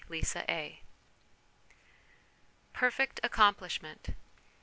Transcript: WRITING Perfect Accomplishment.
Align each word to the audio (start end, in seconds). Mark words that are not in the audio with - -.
WRITING 0.09 0.79
Perfect 2.73 3.19
Accomplishment. 3.21 4.15